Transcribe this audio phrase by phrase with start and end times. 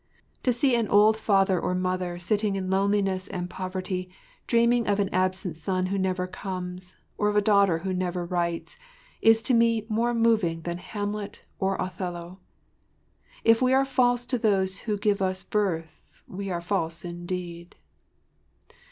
[0.41, 4.09] To see an old father or mother sitting in loneliness and poverty
[4.47, 8.79] dreaming of an absent son who never comes, of a daughter who never writes,
[9.21, 12.39] is to me more moving than Hamlet or Othello.
[13.43, 17.75] If we are false to those who gave us birth we are false indeed.